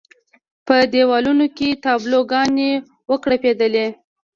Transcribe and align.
په 0.65 0.75
دېوالونو 0.93 1.45
کې 1.57 1.69
تابلو 1.83 2.19
ګانې 2.31 2.71
وکړپېدلې. 3.11 3.87